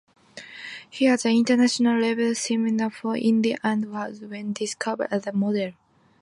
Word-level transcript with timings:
He 0.89 1.07
was 1.07 1.27
a 1.27 1.29
international-level 1.29 2.33
swimmer 2.33 2.89
for 2.89 3.15
India 3.15 3.59
and 3.61 3.91
was 3.93 4.19
then 4.19 4.51
discovered 4.51 5.09
as 5.11 5.27
a 5.27 5.31
model. 5.31 5.73